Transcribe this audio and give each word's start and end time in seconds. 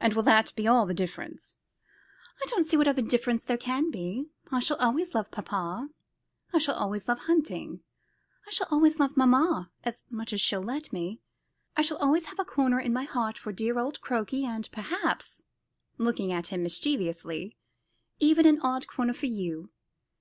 "And 0.00 0.12
will 0.14 0.24
that 0.24 0.52
be 0.56 0.66
all 0.66 0.86
the 0.86 0.92
difference?" 0.92 1.54
"I 2.42 2.46
don't 2.48 2.66
see 2.66 2.76
what 2.76 2.88
other 2.88 3.00
difference 3.00 3.44
there 3.44 3.56
can 3.56 3.92
be. 3.92 4.26
I 4.50 4.58
shall 4.58 4.76
always 4.78 5.14
love 5.14 5.30
papa, 5.30 5.88
I 6.52 6.58
shall 6.58 6.74
always 6.74 7.06
love 7.06 7.20
hunting, 7.20 7.78
I 8.44 8.50
shall 8.50 8.66
always 8.72 8.98
love 8.98 9.16
mamma 9.16 9.70
as 9.84 10.02
much 10.10 10.32
as 10.32 10.40
she'll 10.40 10.62
let 10.64 10.92
me. 10.92 11.20
I 11.76 11.82
shall 11.82 11.98
always 11.98 12.24
have 12.26 12.40
a 12.40 12.44
corner 12.44 12.80
in 12.80 12.92
my 12.92 13.04
heart 13.04 13.38
for 13.38 13.52
deal 13.52 13.78
old 13.78 14.00
Crokey; 14.00 14.44
and, 14.44 14.68
perhaps," 14.72 15.44
looking 15.96 16.32
at 16.32 16.48
him 16.48 16.64
mischievously, 16.64 17.56
"even 18.18 18.46
an 18.46 18.60
odd 18.62 18.88
corner 18.88 19.12
for 19.12 19.26
you. 19.26 19.70